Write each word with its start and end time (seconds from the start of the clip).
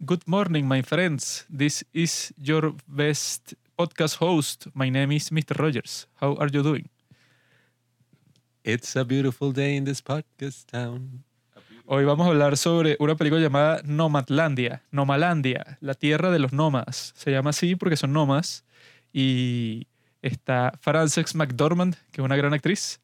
Good 0.00 0.26
morning, 0.26 0.66
my 0.66 0.82
friends. 0.82 1.46
This 1.48 1.84
is 1.92 2.34
your 2.36 2.74
best 2.86 3.54
podcast 3.78 4.16
host. 4.16 4.66
My 4.74 4.90
name 4.90 5.12
is 5.12 5.30
Mr. 5.30 5.56
Rogers. 5.56 6.08
How 6.20 6.34
are 6.34 6.48
you 6.52 6.62
doing? 6.62 6.88
It's 8.64 8.96
a 8.96 9.04
beautiful 9.04 9.52
day 9.52 9.76
in 9.76 9.84
this 9.84 10.02
podcast 10.02 10.66
town. 10.66 11.24
Hoy 11.86 12.04
vamos 12.04 12.26
a 12.26 12.30
hablar 12.30 12.56
sobre 12.56 12.96
una 12.98 13.14
película 13.14 13.40
llamada 13.40 13.82
Nomadlandia, 13.84 14.82
Nomalandia, 14.90 15.78
la 15.80 15.94
tierra 15.94 16.30
de 16.30 16.40
los 16.40 16.52
nómadas. 16.52 17.12
Se 17.14 17.30
llama 17.30 17.50
así 17.50 17.76
porque 17.76 17.96
son 17.96 18.12
nómadas 18.12 18.64
y 19.12 19.86
está 20.22 20.72
Frances 20.80 21.34
McDormand, 21.36 21.94
que 22.10 22.20
es 22.20 22.24
una 22.24 22.36
gran 22.36 22.52
actriz. 22.52 23.00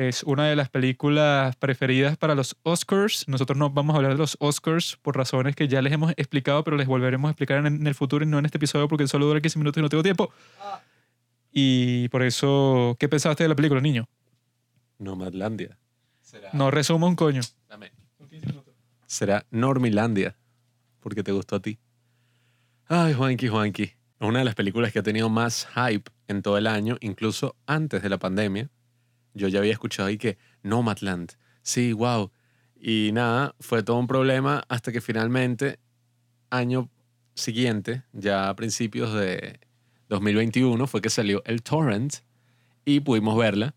Es 0.00 0.22
una 0.22 0.46
de 0.46 0.56
las 0.56 0.70
películas 0.70 1.56
preferidas 1.56 2.16
para 2.16 2.34
los 2.34 2.56
Oscars. 2.62 3.28
Nosotros 3.28 3.58
no 3.58 3.68
vamos 3.68 3.92
a 3.92 3.98
hablar 3.98 4.12
de 4.12 4.18
los 4.18 4.34
Oscars 4.40 4.96
por 5.02 5.14
razones 5.14 5.54
que 5.54 5.68
ya 5.68 5.82
les 5.82 5.92
hemos 5.92 6.12
explicado, 6.12 6.64
pero 6.64 6.78
les 6.78 6.86
volveremos 6.86 7.28
a 7.28 7.32
explicar 7.32 7.58
en, 7.58 7.66
en 7.66 7.86
el 7.86 7.94
futuro 7.94 8.24
y 8.24 8.26
no 8.26 8.38
en 8.38 8.46
este 8.46 8.56
episodio 8.56 8.88
porque 8.88 9.06
solo 9.06 9.26
dura 9.26 9.42
15 9.42 9.58
minutos 9.58 9.78
y 9.78 9.82
no 9.82 9.90
tengo 9.90 10.02
tiempo. 10.02 10.32
Y 11.52 12.08
por 12.08 12.22
eso, 12.22 12.96
¿qué 12.98 13.10
pensaste 13.10 13.44
de 13.44 13.50
la 13.50 13.54
película, 13.54 13.82
niño? 13.82 14.08
Nomadlandia. 14.96 15.76
No 16.54 16.70
resumo 16.70 17.06
un 17.06 17.14
coño. 17.14 17.42
Dame. 17.68 17.92
Será 19.04 19.44
Normilandia, 19.50 20.34
porque 21.00 21.22
te 21.22 21.32
gustó 21.32 21.56
a 21.56 21.60
ti. 21.60 21.78
Ay, 22.86 23.12
Juanqui, 23.12 23.48
Juanqui. 23.48 23.82
Es 23.82 23.94
una 24.18 24.38
de 24.38 24.46
las 24.46 24.54
películas 24.54 24.94
que 24.94 25.00
ha 25.00 25.02
tenido 25.02 25.28
más 25.28 25.68
hype 25.74 26.10
en 26.26 26.40
todo 26.40 26.56
el 26.56 26.68
año, 26.68 26.96
incluso 27.02 27.54
antes 27.66 28.00
de 28.02 28.08
la 28.08 28.16
pandemia. 28.16 28.70
Yo 29.34 29.48
ya 29.48 29.58
había 29.58 29.72
escuchado 29.72 30.08
ahí 30.08 30.18
que 30.18 30.38
Nomadland. 30.62 31.32
Sí, 31.62 31.92
wow. 31.92 32.30
Y 32.80 33.10
nada, 33.12 33.54
fue 33.60 33.82
todo 33.82 33.98
un 33.98 34.06
problema 34.06 34.64
hasta 34.68 34.92
que 34.92 35.00
finalmente, 35.00 35.78
año 36.50 36.88
siguiente, 37.34 38.02
ya 38.12 38.48
a 38.48 38.56
principios 38.56 39.12
de 39.14 39.60
2021, 40.08 40.86
fue 40.86 41.00
que 41.00 41.10
salió 41.10 41.42
el 41.44 41.62
torrent 41.62 42.16
y 42.84 43.00
pudimos 43.00 43.36
verla. 43.36 43.74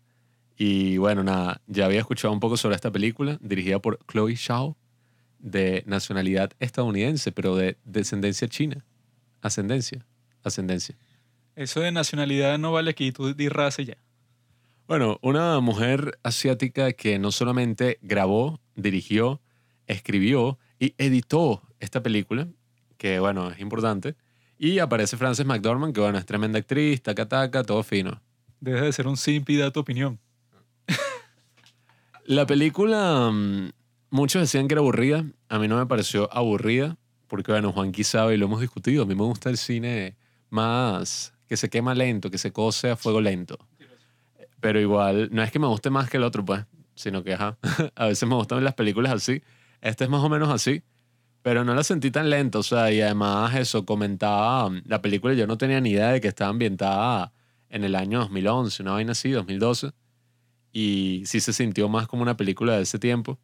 Y 0.56 0.96
bueno, 0.98 1.24
nada, 1.24 1.60
ya 1.66 1.86
había 1.86 2.00
escuchado 2.00 2.32
un 2.32 2.40
poco 2.40 2.56
sobre 2.56 2.76
esta 2.76 2.90
película, 2.90 3.38
dirigida 3.40 3.78
por 3.80 3.98
Chloe 4.06 4.36
Zhao, 4.36 4.76
de 5.38 5.82
nacionalidad 5.86 6.52
estadounidense, 6.58 7.32
pero 7.32 7.56
de 7.56 7.76
descendencia 7.84 8.48
china. 8.48 8.84
Ascendencia, 9.42 10.06
ascendencia. 10.42 10.96
Eso 11.54 11.80
de 11.80 11.92
nacionalidad 11.92 12.58
no 12.58 12.72
vale 12.72 12.90
aquí, 12.90 13.12
tú 13.12 13.34
di 13.34 13.48
raza 13.48 13.82
ya. 13.82 13.96
Bueno, 14.86 15.18
una 15.22 15.60
mujer 15.60 16.18
asiática 16.22 16.92
que 16.92 17.18
no 17.18 17.32
solamente 17.32 17.98
grabó, 18.02 18.60
dirigió, 18.74 19.40
escribió 19.86 20.58
y 20.78 20.94
editó 20.98 21.62
esta 21.80 22.02
película, 22.02 22.48
que 22.98 23.18
bueno, 23.18 23.50
es 23.50 23.60
importante. 23.60 24.14
Y 24.58 24.80
aparece 24.80 25.16
Frances 25.16 25.46
McDormand, 25.46 25.94
que 25.94 26.00
bueno, 26.00 26.18
es 26.18 26.26
tremenda 26.26 26.58
actriz, 26.58 27.02
taca 27.02 27.26
taca, 27.26 27.64
todo 27.64 27.82
fino. 27.82 28.20
Deja 28.60 28.82
de 28.84 28.92
ser 28.92 29.06
un 29.08 29.16
simp 29.16 29.48
y 29.48 29.56
da 29.56 29.70
tu 29.70 29.80
opinión. 29.80 30.20
La 32.26 32.46
película, 32.46 33.30
mm, 33.32 33.70
muchos 34.10 34.42
decían 34.42 34.68
que 34.68 34.74
era 34.74 34.80
aburrida. 34.80 35.24
A 35.48 35.58
mí 35.58 35.66
no 35.66 35.78
me 35.78 35.86
pareció 35.86 36.28
aburrida, 36.30 36.98
porque 37.26 37.52
bueno, 37.52 37.72
Juanqui 37.72 38.04
sabe 38.04 38.34
y 38.34 38.36
lo 38.36 38.46
hemos 38.46 38.60
discutido. 38.60 39.04
A 39.04 39.06
mí 39.06 39.14
me 39.14 39.24
gusta 39.24 39.48
el 39.48 39.56
cine 39.56 40.16
más 40.50 41.32
que 41.46 41.56
se 41.56 41.68
quema 41.68 41.94
lento, 41.94 42.30
que 42.30 42.38
se 42.38 42.52
cose 42.52 42.90
a 42.90 42.96
fuego 42.96 43.20
lento. 43.20 43.58
Pero 44.64 44.80
igual, 44.80 45.28
no 45.30 45.42
es 45.42 45.52
que 45.52 45.58
me 45.58 45.66
guste 45.66 45.90
más 45.90 46.08
que 46.08 46.16
el 46.16 46.22
otro, 46.22 46.42
pues, 46.42 46.64
sino 46.94 47.22
que 47.22 47.34
ajá, 47.34 47.58
a 47.96 48.06
veces 48.06 48.26
me 48.26 48.34
gustan 48.34 48.64
las 48.64 48.72
películas 48.72 49.12
así. 49.12 49.42
Este 49.82 50.04
es 50.04 50.10
más 50.10 50.24
o 50.24 50.30
menos 50.30 50.48
así, 50.48 50.82
pero 51.42 51.64
no 51.64 51.74
la 51.74 51.84
sentí 51.84 52.10
tan 52.10 52.30
lenta, 52.30 52.60
o 52.60 52.62
sea, 52.62 52.90
y 52.90 53.02
además 53.02 53.54
eso, 53.56 53.84
comentaba 53.84 54.70
la 54.86 55.02
película, 55.02 55.34
yo 55.34 55.46
no 55.46 55.58
tenía 55.58 55.82
ni 55.82 55.90
idea 55.90 56.12
de 56.12 56.22
que 56.22 56.28
estaba 56.28 56.48
ambientada 56.48 57.30
en 57.68 57.84
el 57.84 57.94
año 57.94 58.20
2011, 58.20 58.82
una 58.84 58.92
vaina 58.92 59.12
así, 59.12 59.32
2012, 59.32 59.90
y 60.72 61.24
sí 61.26 61.40
se 61.40 61.52
sintió 61.52 61.90
más 61.90 62.08
como 62.08 62.22
una 62.22 62.38
película 62.38 62.74
de 62.74 62.84
ese 62.84 62.98
tiempo, 62.98 63.38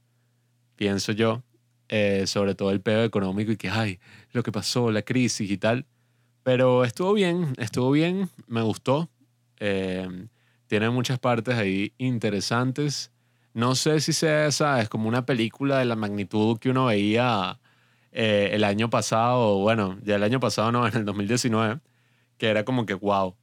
pienso 0.75 1.12
yo, 1.12 1.43
eh, 1.91 2.27
sobre 2.27 2.55
todo 2.55 2.71
el 2.71 2.81
pedo 2.81 3.05
económico 3.05 3.53
y 3.53 3.59
que, 3.59 3.69
ay, 3.69 4.00
lo 4.33 4.43
que 4.43 4.53
pasó, 4.53 4.91
la 4.91 5.03
crisis 5.03 5.50
y 5.50 5.59
tal. 5.59 5.84
Pero 6.44 6.83
estuvo 6.83 7.12
bien, 7.12 7.53
estuvo 7.59 7.91
bien, 7.91 8.31
me 8.47 8.62
gustó. 8.62 9.11
Eh, 9.59 10.09
tiene 10.70 10.88
muchas 10.88 11.19
partes 11.19 11.56
ahí 11.56 11.94
interesantes. 11.98 13.10
No 13.54 13.75
sé 13.75 13.98
si 13.98 14.12
sea, 14.12 14.53
¿sabes? 14.53 14.88
Como 14.88 15.08
una 15.08 15.26
película 15.26 15.81
de 15.81 15.84
la 15.84 15.97
magnitud 15.97 16.60
que 16.60 16.70
uno 16.70 16.86
veía 16.86 17.58
eh, 18.12 18.50
el 18.53 18.62
año 18.62 18.88
pasado, 18.88 19.58
bueno, 19.58 19.98
ya 20.04 20.14
el 20.14 20.22
año 20.22 20.38
pasado 20.38 20.70
no, 20.70 20.86
en 20.86 20.94
el 20.94 21.04
2019, 21.04 21.81
que 22.38 22.47
era 22.47 22.64
como 22.64 22.86
que, 22.86 22.94
wow, 22.94 23.34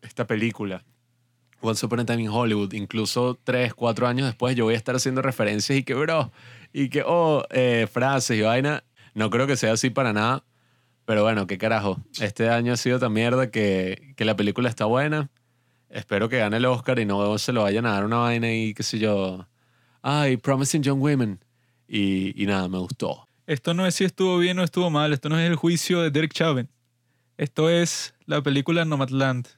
esta 0.00 0.26
película, 0.26 0.82
Once 1.60 1.84
Upon 1.84 2.00
a 2.00 2.06
Time 2.06 2.22
in 2.22 2.30
Hollywood, 2.30 2.72
incluso 2.72 3.38
tres, 3.44 3.74
cuatro 3.74 4.08
años 4.08 4.26
después 4.26 4.56
yo 4.56 4.64
voy 4.64 4.72
a 4.72 4.78
estar 4.78 4.96
haciendo 4.96 5.20
referencias 5.20 5.78
y 5.78 5.82
que, 5.82 5.92
bro, 5.92 6.32
y 6.72 6.88
que, 6.88 7.02
oh, 7.06 7.44
eh, 7.50 7.86
frases 7.92 8.38
y 8.38 8.40
vaina. 8.40 8.82
No 9.12 9.28
creo 9.28 9.46
que 9.46 9.58
sea 9.58 9.74
así 9.74 9.90
para 9.90 10.14
nada, 10.14 10.42
pero 11.04 11.22
bueno, 11.22 11.46
qué 11.46 11.58
carajo. 11.58 11.98
Este 12.18 12.48
año 12.48 12.72
ha 12.72 12.78
sido 12.78 12.98
tan 12.98 13.12
mierda 13.12 13.50
que, 13.50 14.14
que 14.16 14.24
la 14.24 14.36
película 14.36 14.70
está 14.70 14.86
buena. 14.86 15.28
Espero 15.92 16.30
que 16.30 16.38
gane 16.38 16.56
el 16.56 16.64
Oscar 16.64 16.98
y 16.98 17.04
no 17.04 17.36
se 17.36 17.52
lo 17.52 17.64
vayan 17.64 17.84
a 17.84 17.92
dar 17.92 18.06
una 18.06 18.16
vaina 18.16 18.50
y 18.50 18.72
qué 18.72 18.82
sé 18.82 18.98
yo. 18.98 19.46
Ay, 20.00 20.38
Promising 20.38 20.82
Young 20.82 21.02
Women. 21.02 21.44
Y, 21.86 22.42
y 22.42 22.46
nada, 22.46 22.66
me 22.66 22.78
gustó. 22.78 23.28
Esto 23.46 23.74
no 23.74 23.86
es 23.86 23.94
si 23.96 24.04
estuvo 24.04 24.38
bien 24.38 24.58
o 24.58 24.64
estuvo 24.64 24.88
mal, 24.88 25.12
esto 25.12 25.28
no 25.28 25.38
es 25.38 25.46
el 25.46 25.56
juicio 25.56 26.00
de 26.00 26.10
Derek 26.10 26.32
Chauvin. 26.32 26.70
Esto 27.36 27.68
es 27.68 28.14
la 28.24 28.42
película 28.42 28.86
Nomadland. 28.86 29.48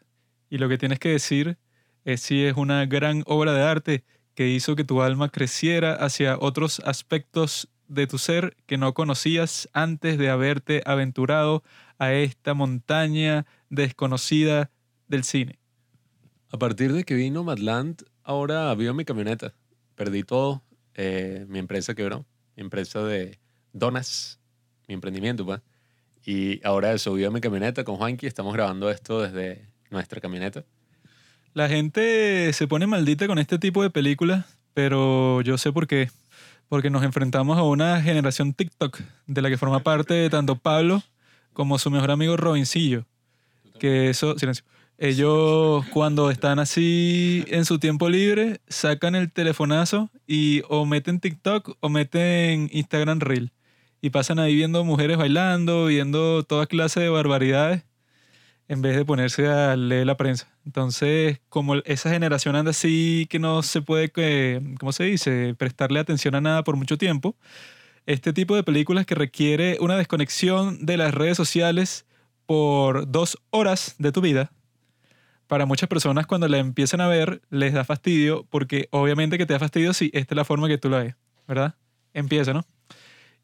Y 0.51 0.59
lo 0.59 0.69
que 0.69 0.77
tienes 0.77 0.99
que 0.99 1.11
decir 1.11 1.57
es 2.05 2.21
si 2.21 2.43
es 2.43 2.57
una 2.57 2.85
gran 2.87 3.23
obra 3.27 3.53
de 3.53 3.63
arte 3.63 4.05
que 4.35 4.49
hizo 4.49 4.75
que 4.75 4.83
tu 4.83 5.03
alma 5.03 5.29
creciera 5.29 5.95
hacia 5.95 6.37
otros 6.41 6.81
aspectos 6.81 7.69
de 7.87 8.09
tu 8.09 8.19
ser 8.19 8.57
que 8.67 8.77
no 8.77 8.93
conocías 8.93 9.69
antes 9.73 10.19
de 10.19 10.31
haberte 10.31 10.83
aventurado 10.85 11.63
a 11.99 12.13
esta 12.13 12.55
montaña 12.55 13.47
desconocida 13.71 14.73
del 15.07 15.23
cine. 15.23 15.61
A 16.55 16.57
partir 16.57 16.93
de 16.93 17.03
que 17.03 17.17
vino 17.17 17.43
Madland, 17.43 18.05
ahora 18.23 18.73
vivo 18.77 18.95
mi 18.95 19.05
camioneta. 19.05 19.53
Perdí 19.97 20.23
todo. 20.23 20.63
Eh, 20.95 21.47
mi 21.49 21.59
empresa 21.59 21.97
quebró. 21.97 22.27
Mi 22.55 22.63
empresa 22.63 23.03
de 23.03 23.41
donas. 23.73 24.39
Mi 24.87 24.95
emprendimiento, 24.95 25.45
pues. 25.45 25.63
Y 26.25 26.65
ahora 26.65 26.93
eso, 26.93 27.13
vivo 27.15 27.33
mi 27.33 27.41
camioneta 27.41 27.83
con 27.83 27.97
Juanqui. 27.97 28.29
Estamos 28.29 28.55
grabando 28.55 28.89
esto 28.89 29.21
desde 29.21 29.67
nuestra 29.91 30.21
camioneta. 30.21 30.65
La 31.55 31.69
gente 31.69 32.53
se 32.53 32.69
pone 32.69 32.87
maldita 32.87 33.27
con 33.27 33.41
este 33.41 33.59
tipo 33.59 33.83
de 33.83 33.91
películas, 33.91 34.47
pero 34.75 35.41
yo 35.41 35.59
sé 35.59 35.73
por 35.73 35.89
qué. 35.89 36.09
Porque 36.69 36.89
nos 36.89 37.03
enfrentamos 37.03 37.59
a 37.59 37.65
una 37.65 38.01
generación 38.01 38.55
TikTok 38.55 39.01
de 39.27 39.43
la 39.43 39.51
que 39.51 39.59
forma 39.59 39.81
parte 39.81 40.31
tanto 40.31 40.55
Pablo 40.55 41.03
como 41.53 41.81
su 41.81 41.91
mejor 41.91 42.13
amigo 42.13 42.37
Robincillo. 42.37 43.07
Que 43.81 44.09
eso, 44.09 44.39
silencio. 44.39 44.65
Ellos 44.97 45.85
cuando 45.87 46.31
están 46.31 46.59
así 46.59 47.45
en 47.49 47.65
su 47.65 47.79
tiempo 47.79 48.09
libre, 48.09 48.61
sacan 48.69 49.15
el 49.15 49.33
telefonazo 49.33 50.11
y 50.27 50.63
o 50.69 50.87
meten 50.87 51.19
TikTok 51.21 51.77
o 51.81 51.89
meten 51.89 52.71
Instagram 52.73 53.21
Reel. 53.21 53.53
Y 54.01 54.11
pasan 54.11 54.39
ahí 54.39 54.55
viendo 54.55 54.85
mujeres 54.85 55.17
bailando, 55.17 55.87
viendo 55.87 56.45
toda 56.45 56.67
clase 56.67 57.01
de 57.01 57.09
barbaridades, 57.09 57.85
en 58.69 58.83
vez 58.83 58.97
de 58.97 59.05
ponerse 59.05 59.49
a 59.49 59.77
leer 59.77 60.07
la 60.07 60.17
prensa. 60.17 60.49
Entonces, 60.65 61.41
como 61.49 61.77
esa 61.77 62.11
generación 62.11 62.57
anda 62.57 62.71
así 62.71 63.27
que 63.31 63.39
no 63.39 63.63
se 63.63 63.83
puede, 63.83 64.11
¿cómo 64.79 64.93
se 64.93 65.05
dice?, 65.05 65.55
prestarle 65.59 66.01
atención 66.01 66.35
a 66.35 66.41
nada 66.41 66.65
por 66.65 66.77
mucho 66.77 66.99
tiempo, 66.99 67.37
este 68.07 68.33
tipo 68.33 68.57
de 68.57 68.63
películas 68.63 69.07
que 69.07 69.15
requiere 69.15 69.79
una 69.81 69.97
desconexión 69.97 70.85
de 70.87 70.97
las 70.99 71.15
redes 71.15 71.37
sociales 71.37 72.07
por 72.47 73.11
dos 73.11 73.39
horas 73.51 73.97
de 73.99 74.13
tu 74.13 74.21
vida, 74.21 74.53
para 75.47 75.67
muchas 75.67 75.89
personas 75.89 76.27
cuando 76.27 76.49
la 76.49 76.59
empiezan 76.59 77.01
a 77.01 77.09
ver 77.09 77.43
les 77.51 77.73
da 77.73 77.85
fastidio 77.85 78.47
porque 78.51 78.89
obviamente 78.91 79.39
que 79.39 79.47
te 79.47 79.53
da 79.53 79.59
fastidio 79.59 79.93
si 79.93 80.11
esta 80.15 80.35
es 80.35 80.37
la 80.37 80.45
forma 80.45 80.69
que 80.69 80.79
tú 80.79 80.89
la 80.89 80.99
ves, 80.99 81.15
¿verdad? 81.47 81.75
Empieza, 82.13 82.53
¿no? 82.53 82.65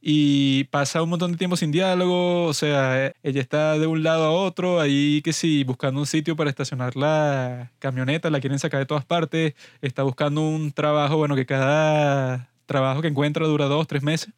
Y 0.02 0.64
pasa 0.64 1.02
un 1.02 1.10
montón 1.10 1.32
de 1.32 1.38
tiempo 1.38 1.56
sin 1.56 1.72
diálogo, 1.72 2.44
o 2.46 2.54
sea, 2.54 3.12
ella 3.22 3.40
está 3.40 3.78
de 3.78 3.86
un 3.86 4.02
lado 4.02 4.24
a 4.24 4.30
otro, 4.30 4.80
ahí 4.80 5.20
que 5.22 5.34
sí, 5.34 5.62
buscando 5.62 6.00
un 6.00 6.06
sitio 6.06 6.36
para 6.36 6.48
estacionar 6.48 6.96
la 6.96 7.70
camioneta, 7.78 8.30
la 8.30 8.40
quieren 8.40 8.58
sacar 8.58 8.80
de 8.80 8.86
todas 8.86 9.04
partes, 9.04 9.54
está 9.82 10.02
buscando 10.02 10.40
un 10.40 10.72
trabajo, 10.72 11.18
bueno, 11.18 11.36
que 11.36 11.44
cada 11.44 12.48
trabajo 12.64 13.02
que 13.02 13.08
encuentra 13.08 13.46
dura 13.46 13.66
dos, 13.66 13.86
tres 13.86 14.02
meses. 14.02 14.32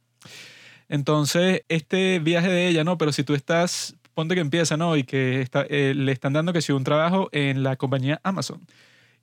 Entonces, 0.89 1.63
este 1.69 2.19
viaje 2.19 2.49
de 2.49 2.69
ella, 2.69 2.83
¿no? 2.83 2.99
Pero 2.99 3.13
si 3.13 3.23
tú 3.23 3.35
estás 3.35 3.95
ponte 4.15 4.35
que 4.35 4.41
empieza, 4.41 4.77
¿no? 4.77 4.97
Y 4.97 5.05
que 5.05 5.41
está, 5.41 5.67
eh, 5.69 5.95
le 5.97 6.13
están 6.13 6.33
dando 6.33 6.53
que 6.53 6.63
si 6.63 6.73
un 6.73 6.85
trabajo 6.85 7.29
en 7.33 7.63
la 7.63 7.77
compañía 7.77 8.21
Amazon. 8.23 8.61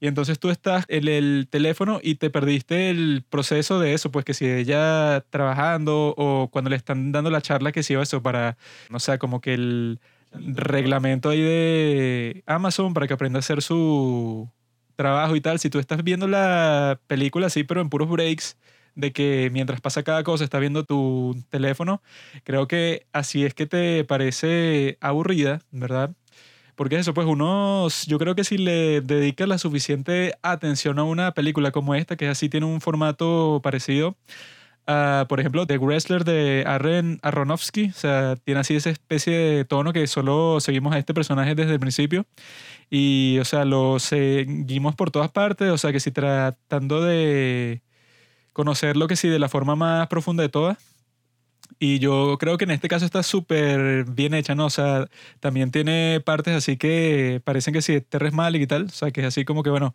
Y 0.01 0.07
entonces 0.07 0.39
tú 0.39 0.50
estás 0.50 0.86
en 0.88 1.07
el 1.07 1.47
teléfono 1.50 2.00
y 2.01 2.15
te 2.15 2.30
perdiste 2.30 2.89
el 2.89 3.24
proceso 3.30 3.80
de 3.80 3.94
eso, 3.94 4.12
pues 4.12 4.24
que 4.24 4.33
si 4.33 4.45
ella 4.45 5.25
trabajando 5.30 6.13
o 6.18 6.47
cuando 6.50 6.69
le 6.69 6.77
están 6.77 7.12
dando 7.12 7.30
la 7.30 7.41
charla 7.41 7.74
que 7.74 7.83
si 7.83 7.95
eso 7.95 8.21
para, 8.21 8.57
no 8.89 9.00
sé, 9.00 9.18
como 9.19 9.41
que 9.41 9.53
el 9.56 10.00
reglamento 10.31 11.30
ahí 11.30 11.41
de 11.41 12.44
Amazon 12.45 12.94
para 12.94 13.07
que 13.07 13.13
aprenda 13.13 13.39
a 13.39 13.41
hacer 13.41 13.62
su 13.62 14.50
trabajo 14.95 15.36
y 15.36 15.41
tal. 15.41 15.59
Si 15.59 15.69
tú 15.69 15.80
estás 15.80 16.03
viendo 16.03 16.27
la 16.27 17.00
película 17.07 17.47
así, 17.47 17.63
pero 17.63 17.81
en 17.81 17.89
puros 17.89 18.09
breaks, 18.09 18.57
de 18.95 19.12
que 19.12 19.50
mientras 19.51 19.81
pasa 19.81 20.03
cada 20.03 20.24
cosa 20.24 20.44
estás 20.44 20.62
viendo 20.62 20.83
tu 20.83 21.36
teléfono, 21.50 22.01
creo 22.44 22.68
que 22.68 23.06
así 23.13 23.45
es 23.45 23.53
que 23.53 23.65
te 23.65 24.03
parece 24.03 24.97
aburrida, 25.01 25.62
¿verdad? 25.71 26.12
Porque 26.75 26.97
eso, 26.97 27.13
pues 27.13 27.27
uno, 27.27 27.88
yo 28.07 28.19
creo 28.19 28.36
que 28.36 28.45
si 28.45 28.57
le 28.57 29.01
dedicas 29.01 29.47
la 29.50 29.57
suficiente 29.57 30.36
atención 30.41 30.97
a 30.97 31.03
una 31.03 31.33
película 31.33 31.71
como 31.71 31.94
esta, 31.94 32.15
que 32.15 32.27
así 32.30 32.47
tiene 32.47 32.65
un 32.68 32.80
formato 32.80 33.59
parecido, 33.62 34.15
por 35.27 35.39
ejemplo, 35.39 35.68
The 35.68 35.77
Wrestler 35.77 36.24
de 36.24 36.63
Arren 36.65 37.19
Aronofsky, 37.21 37.89
o 37.89 37.94
sea, 37.94 38.38
tiene 38.38 38.62
así 38.62 38.75
esa 38.75 38.89
especie 38.89 39.38
de 39.38 39.65
tono 39.65 39.94
que 39.94 40.07
solo 40.07 40.59
seguimos 40.62 40.95
a 40.95 40.97
este 40.97 41.13
personaje 41.13 41.53
desde 41.53 41.74
el 41.74 41.80
principio 41.80 42.25
y, 42.89 43.38
o 43.39 43.45
sea, 43.45 43.65
lo 43.65 44.00
seguimos 44.00 44.95
por 44.95 45.12
todas 45.12 45.30
partes, 45.30 45.69
o 45.69 45.77
sea, 45.77 45.91
que 45.91 46.00
si 46.00 46.12
tratando 46.12 47.01
de 47.03 47.83
conocerlo 48.54 49.07
que 49.07 49.16
sí 49.16 49.28
de 49.30 49.40
la 49.40 49.50
forma 49.50 49.75
más 49.75 50.07
profunda 50.07 50.44
de 50.44 50.50
todas. 50.50 50.78
Y 51.80 52.00
yo 52.00 52.38
creo 52.40 52.57
que 52.57 52.66
en 52.66 52.72
este 52.72 52.90
caso 52.90 53.06
está 53.06 53.24
súper 53.24 54.04
bien 54.06 54.34
hecha, 54.34 54.56
¿no? 54.56 54.66
O 54.66 54.69
sea, 54.69 55.07
también 55.40 55.72
tiene 55.72 56.22
partes 56.25 56.56
así 56.56 56.78
que 56.78 57.42
parecen 57.46 57.74
que 57.74 57.81
sí, 57.81 58.01
Terres 58.01 58.34
mal 58.34 58.56
y 58.56 58.68
tal. 58.68 58.86
O 58.86 58.90
sea, 58.90 59.12
que 59.12 59.22
es 59.22 59.28
así 59.28 59.46
como 59.46 59.63
que, 59.63 59.69
bueno, 59.69 59.94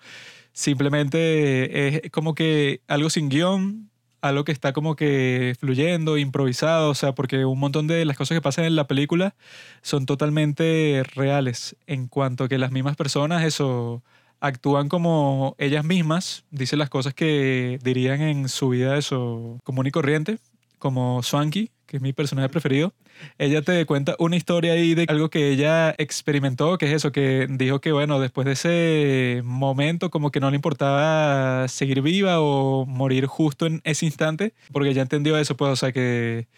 simplemente 0.53 2.05
es 2.07 2.11
como 2.11 2.35
que 2.35 2.81
algo 2.89 3.11
sin 3.11 3.29
guion, 3.29 3.91
algo 4.23 4.45
que 4.45 4.53
está 4.53 4.73
como 4.73 4.97
que 4.97 5.55
fluyendo, 5.61 6.17
improvisado, 6.17 6.91
o 6.91 6.95
sea, 6.95 7.15
porque 7.15 7.45
un 7.45 7.59
montón 7.59 7.87
de 7.87 8.05
las 8.07 8.17
cosas 8.17 8.37
que 8.37 8.43
pasan 8.43 8.65
en 8.65 8.77
la 8.77 8.87
película 8.87 9.35
son 9.83 10.07
totalmente 10.07 11.03
reales 11.15 11.77
en 11.87 12.09
cuanto 12.09 12.49
que 12.49 12.57
las 12.57 12.73
mismas 12.73 12.97
personas, 12.97 13.45
eso, 13.45 14.03
actúan 14.45 14.89
como 14.91 15.55
ellas 15.59 15.85
mismas, 15.85 16.45
dicen 16.51 16.79
las 16.79 16.91
cosas 16.91 17.15
que 17.15 17.79
dirían 17.83 18.21
en 18.21 18.49
su 18.51 18.69
vida 18.69 18.99
eso 18.99 19.59
común 19.65 19.87
y 19.87 19.91
corriente, 19.91 20.39
como 20.79 21.23
Swanky, 21.23 21.71
que 21.87 21.97
es 21.97 22.03
mi 22.03 22.13
personaje 22.13 22.51
preferido. 22.51 22.93
Ella 23.39 23.63
te 23.63 23.87
cuenta 23.87 24.17
una 24.19 24.37
historia 24.37 24.75
ahí 24.75 24.95
de 24.95 25.07
algo 25.09 25.31
que 25.31 25.49
ella 25.49 25.95
experimentó, 25.97 26.77
que 26.77 26.87
es 26.87 26.93
eso, 26.93 27.11
que 27.11 27.47
dijo 27.49 27.81
que 27.81 27.93
bueno, 27.93 28.21
después 28.21 28.45
de 28.45 28.53
ese 28.53 29.43
momento 29.45 30.11
como 30.11 30.31
que 30.31 30.41
no 30.41 30.51
le 30.51 30.57
importaba 30.57 31.67
seguir 31.69 32.03
viva 32.03 32.41
o 32.41 32.85
morir 32.85 33.25
justo 33.27 33.65
en 33.65 33.81
ese 33.85 34.05
instante, 34.05 34.53
porque 34.73 34.93
ya 34.93 35.01
entendió 35.01 35.39
eso, 35.39 35.57
pues, 35.57 35.71
o 35.71 35.77
sea, 35.77 35.93
que 35.93 36.49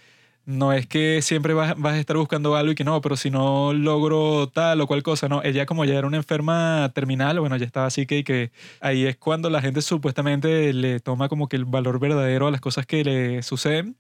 no 0.47 0.73
es 0.73 0.87
que 0.87 1.23
siempre 1.23 1.55
vas, 1.55 1.77
a 1.77 1.99
estar 1.99 2.17
buscando 2.17 2.57
algo 2.57 2.73
y 2.73 2.75
que 2.77 2.85
no, 2.85 3.01
pero 3.01 3.17
si 3.17 3.31
no 3.31 3.73
logro 3.75 4.49
tal 4.49 4.81
o 4.81 4.87
cual 4.87 5.03
cosa, 5.03 5.29
no. 5.29 5.43
Ella 5.43 5.67
como 5.67 5.85
ya 5.85 5.99
era 5.99 6.07
una 6.07 6.19
enferma 6.19 6.91
terminal, 6.95 7.41
bueno, 7.41 7.57
ya 7.57 7.67
estaba 7.67 7.87
así 7.87 8.07
que, 8.07 8.23
que 8.25 8.53
ahí 8.81 9.07
es 9.07 9.17
cuando 9.17 9.51
la 9.51 9.61
gente 9.61 9.83
supuestamente 9.83 10.73
le 10.73 11.01
toma 11.01 11.29
como 11.29 11.49
que 11.49 11.57
el 11.57 11.65
valor 11.65 11.99
verdadero 11.99 12.47
a 12.47 12.51
las 12.53 12.61
cosas 12.61 12.87
que 12.87 13.05
le 13.05 13.43
suceden. 13.43 13.97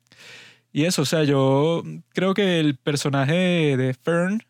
Y 0.72 0.84
eso, 0.84 1.02
o 1.02 1.04
sea, 1.06 1.24
yo 1.24 1.82
creo 2.14 2.34
que 2.34 2.60
el 2.60 2.76
personaje 2.76 3.76
de 3.76 3.94
Fern, 3.94 4.42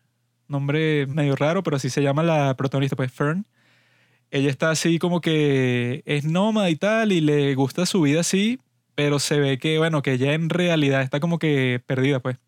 nombre 0.47 1.07
medio 1.07 1.35
raro, 1.35 1.63
pero 1.63 1.77
así 1.77 1.89
se 1.89 2.03
llama 2.03 2.23
la 2.23 2.55
protagonista, 2.55 2.95
pues 2.95 3.11
Fern, 3.11 3.45
ella 4.31 4.49
está 4.49 4.69
así 4.71 4.99
como 4.99 5.21
que 5.21 6.03
es 6.05 6.25
nómada 6.25 6.69
y 6.69 6.75
tal, 6.75 7.11
y 7.11 7.21
le 7.21 7.55
gusta 7.55 7.85
su 7.85 8.01
vida 8.01 8.21
así, 8.21 8.59
pero 8.97 9.19
se 9.19 9.39
ve 9.39 9.59
que, 9.59 9.77
bueno, 9.77 10.01
que 10.01 10.13
ella 10.13 10.33
en 10.33 10.49
realidad 10.49 11.03
está 11.03 11.19
como 11.19 11.37
que 11.37 11.81
perdida, 11.85 12.19
pues, 12.19 12.39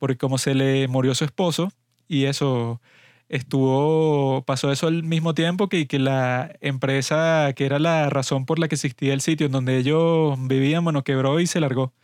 porque 0.00 0.18
como 0.18 0.38
se 0.38 0.54
le 0.56 0.88
murió 0.88 1.14
su 1.14 1.24
esposo 1.24 1.72
y 2.08 2.24
eso 2.24 2.80
estuvo, 3.28 4.44
pasó 4.44 4.72
eso 4.72 4.88
al 4.88 5.04
mismo 5.04 5.34
tiempo 5.34 5.68
que, 5.68 5.86
que 5.86 6.00
la 6.00 6.56
empresa 6.60 7.52
que 7.56 7.66
era 7.66 7.78
la 7.78 8.10
razón 8.10 8.44
por 8.46 8.58
la 8.58 8.68
que 8.68 8.74
existía 8.76 9.14
el 9.14 9.20
sitio 9.20 9.46
en 9.46 9.52
donde 9.52 9.78
ellos 9.78 10.36
vivían, 10.48 10.84
bueno, 10.84 11.04
quebró 11.04 11.40
y 11.40 11.46
se 11.46 11.60
largó. 11.60 11.94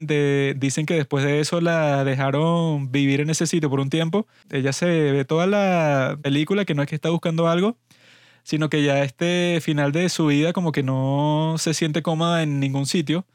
De, 0.00 0.54
dicen 0.58 0.86
que 0.86 0.94
después 0.94 1.24
de 1.24 1.40
eso 1.40 1.60
la 1.62 2.04
dejaron 2.04 2.92
vivir 2.92 3.20
en 3.22 3.30
ese 3.30 3.46
sitio 3.46 3.70
por 3.70 3.80
un 3.80 3.90
tiempo. 3.90 4.26
Ella 4.50 4.72
se 4.74 4.86
ve 4.86 5.24
toda 5.24 5.46
la 5.46 6.18
película 6.22 6.64
que 6.66 6.74
no 6.74 6.82
es 6.82 6.88
que 6.88 6.94
está 6.96 7.10
buscando 7.10 7.48
algo, 7.48 7.78
sino 8.44 8.70
que 8.70 8.82
ya 8.84 9.02
este 9.04 9.60
final 9.62 9.92
de 9.92 10.08
su 10.10 10.26
vida 10.26 10.52
como 10.52 10.72
que 10.72 10.82
no 10.82 11.56
se 11.58 11.74
siente 11.74 12.02
cómoda 12.02 12.42
en 12.42 12.60
ningún 12.60 12.86
sitio 12.86 13.26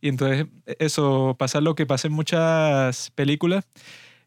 y 0.00 0.08
entonces 0.08 0.46
e, 0.66 0.76
eso 0.80 1.36
pasa 1.38 1.60
lo 1.60 1.74
que 1.74 1.86
pasa 1.86 2.08
en 2.08 2.14
muchas 2.14 3.10
películas, 3.12 3.66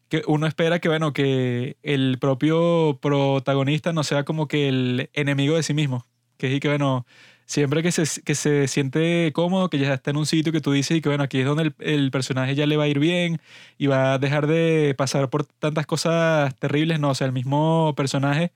que 0.08 0.22
uno 0.26 0.46
espera 0.46 0.78
que, 0.80 0.88
bueno, 0.88 1.12
que 1.12 1.76
el 1.82 2.18
propio 2.18 2.98
protagonista 3.00 3.92
no 3.92 4.04
sea 4.04 4.24
como 4.24 4.48
que 4.48 4.68
el 4.68 5.10
enemigo 5.14 5.56
de 5.56 5.62
sí 5.62 5.74
mismo. 5.74 6.06
Que 6.36 6.54
es 6.54 6.60
que, 6.60 6.68
bueno, 6.68 7.06
siempre 7.46 7.82
que 7.82 7.92
se, 7.92 8.22
que 8.22 8.34
se 8.34 8.68
siente 8.68 9.32
cómodo, 9.34 9.70
que 9.70 9.78
ya 9.78 9.94
está 9.94 10.10
en 10.10 10.16
un 10.18 10.26
sitio 10.26 10.52
que 10.52 10.60
tú 10.60 10.72
dices 10.72 10.96
y 10.98 11.00
que, 11.00 11.08
bueno, 11.08 11.24
aquí 11.24 11.40
es 11.40 11.46
donde 11.46 11.64
el, 11.64 11.74
el, 11.78 12.10
personaje 12.10 12.54
ya 12.54 12.66
le 12.66 12.76
va 12.76 12.84
a 12.84 12.88
ir 12.88 12.98
bien 12.98 13.40
y 13.78 13.86
va 13.86 14.14
a 14.14 14.18
dejar 14.18 14.46
de 14.46 14.94
pasar 14.96 15.30
por 15.30 15.44
tantas 15.46 15.86
cosas 15.86 16.54
terribles, 16.56 17.00
no, 17.00 17.10
o 17.10 17.14
sea, 17.14 17.26
el 17.26 17.32
mismo 17.32 17.94
personaje 17.96 18.52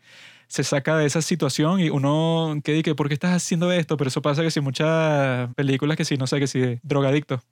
se 0.48 0.64
saca 0.64 0.96
de 0.96 1.06
esa 1.06 1.22
situación 1.22 1.80
y 1.80 1.90
uno 1.90 2.58
que 2.64 2.72
dice, 2.72 2.94
¿por 2.94 3.08
qué 3.08 3.14
estás 3.14 3.32
haciendo 3.32 3.70
esto? 3.70 3.96
Pero 3.96 4.08
eso 4.08 4.22
pasa 4.22 4.42
que 4.42 4.50
si 4.50 4.60
muchas 4.60 5.54
películas 5.54 5.96
que 5.96 6.04
si, 6.04 6.16
no 6.16 6.26
sé, 6.26 6.40
que 6.40 6.46
si 6.46 6.80
drogadictos. 6.82 7.42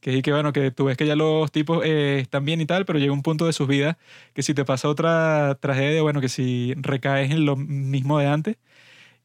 Que 0.00 0.22
que 0.22 0.32
bueno, 0.32 0.52
que 0.52 0.70
tú 0.70 0.84
ves 0.84 0.96
que 0.96 1.06
ya 1.06 1.16
los 1.16 1.50
tipos 1.50 1.84
eh, 1.84 2.20
están 2.20 2.44
bien 2.44 2.60
y 2.60 2.66
tal, 2.66 2.84
pero 2.86 3.00
llega 3.00 3.12
un 3.12 3.22
punto 3.22 3.46
de 3.46 3.52
sus 3.52 3.66
vidas 3.66 3.96
que 4.32 4.44
si 4.44 4.54
te 4.54 4.64
pasa 4.64 4.88
otra 4.88 5.58
tragedia, 5.60 6.00
bueno, 6.02 6.20
que 6.20 6.28
si 6.28 6.74
recaes 6.76 7.32
en 7.32 7.44
lo 7.44 7.56
mismo 7.56 8.18
de 8.20 8.28
antes. 8.28 8.56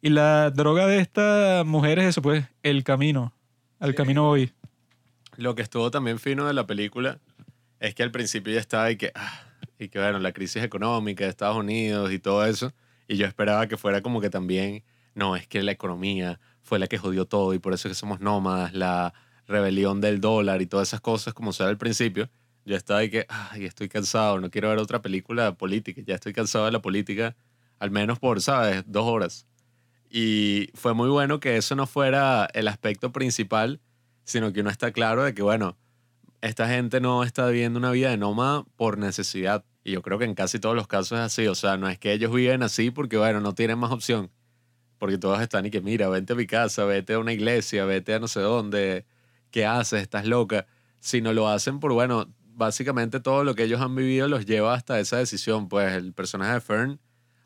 Y 0.02 0.10
la 0.10 0.50
droga 0.50 0.88
de 0.88 1.00
esta 1.00 1.64
mujer 1.66 2.00
es 2.00 2.06
eso, 2.06 2.22
pues, 2.24 2.46
el 2.64 2.84
camino. 2.84 3.34
Al 3.80 3.94
camino 3.96 4.28
hoy. 4.28 4.52
Lo 5.38 5.56
que 5.56 5.62
estuvo 5.62 5.92
también 5.92 6.20
fino 6.20 6.48
de 6.48 6.54
la 6.54 6.66
película 6.66 7.20
es 7.80 7.94
que 7.94 8.04
al 8.04 8.12
principio 8.12 8.54
ya 8.54 8.60
estaba 8.60 8.90
y 8.90 8.98
que, 8.98 9.12
ah, 9.14 9.44
y 9.78 9.90
que 9.90 10.00
bueno, 10.00 10.20
la 10.20 10.32
crisis 10.32 10.64
económica 10.64 11.24
de 11.24 11.30
Estados 11.30 11.58
Unidos 11.58 12.12
y 12.12 12.20
todo 12.20 12.46
eso. 12.46 12.74
Y 13.08 13.18
yo 13.18 13.26
esperaba 13.26 13.68
que 13.68 13.78
fuera 13.78 14.02
como 14.02 14.22
que 14.22 14.30
también, 14.30 14.84
no, 15.16 15.36
es 15.36 15.48
que 15.48 15.62
la 15.64 15.72
economía 15.72 16.40
fue 16.62 16.80
la 16.80 16.88
que 16.88 16.98
jodió 16.98 17.26
todo 17.26 17.54
y 17.54 17.60
por 17.60 17.74
eso 17.74 17.88
es 17.88 17.94
que 17.94 18.00
somos 18.00 18.20
nómadas, 18.20 18.74
la 18.74 19.14
rebelión 19.48 20.02
del 20.02 20.22
dólar 20.22 20.62
y 20.62 20.66
todas 20.66 20.90
esas 20.90 21.02
cosas 21.02 21.34
como 21.34 21.54
sea 21.54 21.68
al 21.68 21.78
principio. 21.78 22.30
Yo 22.66 22.78
estaba 22.78 23.02
ahí 23.02 23.10
que, 23.10 23.26
ay, 23.28 23.66
estoy 23.66 23.90
cansado, 23.90 24.40
no 24.40 24.50
quiero 24.50 24.70
ver 24.70 24.80
otra 24.80 25.02
película 25.02 25.56
política, 25.58 26.02
ya 26.06 26.16
estoy 26.16 26.32
cansado 26.34 26.66
de 26.66 26.72
la 26.72 26.82
política, 26.82 27.36
al 27.80 27.92
menos 27.92 28.20
por, 28.20 28.42
¿sabes?, 28.42 28.84
dos 28.88 29.06
horas. 29.06 29.48
Y 30.10 30.70
fue 30.74 30.94
muy 30.94 31.10
bueno 31.10 31.40
que 31.40 31.58
eso 31.58 31.76
no 31.76 31.88
fuera 31.88 32.48
el 32.54 32.68
aspecto 32.68 33.12
principal, 33.12 33.82
sino 34.24 34.54
que 34.54 34.62
uno 34.62 34.70
está 34.70 34.92
claro 34.92 35.24
de 35.24 35.34
que, 35.34 35.42
bueno, 35.42 35.76
esta 36.44 36.68
gente 36.68 37.00
no 37.00 37.24
está 37.24 37.48
viviendo 37.48 37.80
una 37.80 37.92
vida 37.92 38.10
de 38.10 38.18
nómada 38.18 38.66
por 38.76 38.98
necesidad, 38.98 39.64
y 39.82 39.94
yo 39.94 40.02
creo 40.02 40.20
que 40.20 40.26
en 40.26 40.36
casi 40.36 40.60
todos 40.60 40.76
los 40.76 40.88
casos 40.88 41.18
es 41.18 41.26
así. 41.26 41.48
O 41.48 41.56
sea, 41.56 41.78
no 41.78 41.88
es 41.88 41.98
que 41.98 42.12
ellos 42.12 42.34
viven 42.34 42.64
así 42.64 42.92
porque, 42.92 43.18
bueno, 43.18 43.40
no 43.40 43.56
tienen 43.56 43.80
más 43.80 43.92
opción. 43.92 44.30
Porque 44.98 45.18
todos 45.18 45.42
están 45.42 45.66
y 45.66 45.72
que, 45.72 45.80
mira, 45.82 46.10
vete 46.10 46.34
a 46.34 46.36
mi 46.36 46.46
casa, 46.46 46.84
vete 46.84 47.14
a 47.14 47.20
una 47.20 47.32
iglesia, 47.32 47.86
vete 47.86 48.14
a 48.14 48.20
no 48.20 48.28
sé 48.28 48.42
dónde, 48.42 49.06
¿qué 49.52 49.66
haces? 49.66 50.02
Estás 50.02 50.26
loca. 50.26 50.68
Sino 51.00 51.32
lo 51.32 51.48
hacen 51.48 51.80
por, 51.80 51.94
bueno, 51.94 52.28
básicamente 52.40 53.22
todo 53.22 53.46
lo 53.46 53.56
que 53.56 53.64
ellos 53.64 53.82
han 53.82 53.96
vivido 53.96 54.28
los 54.28 54.46
lleva 54.46 54.74
hasta 54.74 55.00
esa 55.00 55.18
decisión. 55.18 55.70
Pues 55.70 55.94
el 55.94 56.14
personaje 56.14 56.56
de 56.56 56.62
Fern, 56.62 57.00